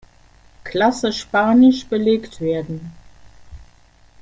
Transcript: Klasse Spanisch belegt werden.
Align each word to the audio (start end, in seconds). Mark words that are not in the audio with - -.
Klasse 0.63 1.13
Spanisch 1.13 1.85
belegt 1.85 2.41
werden. 2.41 2.91